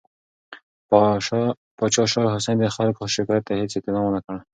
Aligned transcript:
پاچا 1.77 2.05
شاه 2.11 2.33
حسین 2.35 2.57
د 2.61 2.65
خلکو 2.75 3.01
شکایت 3.15 3.43
ته 3.47 3.53
هیڅ 3.59 3.71
اعتنا 3.75 3.99
ونه 4.03 4.19
کړه. 4.25 4.39